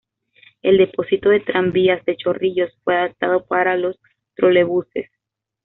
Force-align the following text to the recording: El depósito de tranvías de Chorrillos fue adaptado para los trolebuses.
El 0.63 0.79
depósito 0.79 1.29
de 1.29 1.41
tranvías 1.41 2.03
de 2.05 2.17
Chorrillos 2.17 2.71
fue 2.83 2.95
adaptado 2.95 3.45
para 3.45 3.77
los 3.77 3.99
trolebuses. 4.35 5.11